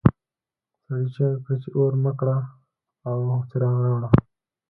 سړي 0.85 1.07
چیغې 1.13 1.37
کړې 1.43 1.55
چې 1.63 1.69
اور 1.77 1.93
مړ 2.01 2.13
کړه 2.19 2.37
او 3.09 3.17
څراغ 3.49 3.75
راوړه. 3.85 4.09